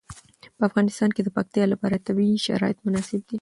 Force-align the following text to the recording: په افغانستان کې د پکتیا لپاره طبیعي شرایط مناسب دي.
په 0.57 0.63
افغانستان 0.69 1.09
کې 1.15 1.21
د 1.23 1.29
پکتیا 1.37 1.65
لپاره 1.73 2.03
طبیعي 2.07 2.37
شرایط 2.47 2.77
مناسب 2.85 3.21
دي. 3.27 3.29